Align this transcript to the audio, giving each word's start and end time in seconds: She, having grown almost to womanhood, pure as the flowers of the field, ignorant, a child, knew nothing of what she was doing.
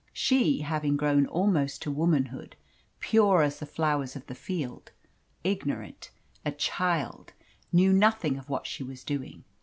She, 0.13 0.61
having 0.61 0.97
grown 0.97 1.27
almost 1.27 1.83
to 1.83 1.91
womanhood, 1.91 2.55
pure 2.99 3.43
as 3.43 3.59
the 3.59 3.67
flowers 3.67 4.15
of 4.15 4.25
the 4.25 4.33
field, 4.33 4.91
ignorant, 5.43 6.09
a 6.43 6.51
child, 6.51 7.33
knew 7.71 7.93
nothing 7.93 8.35
of 8.39 8.49
what 8.49 8.65
she 8.65 8.81
was 8.83 9.03
doing. 9.03 9.43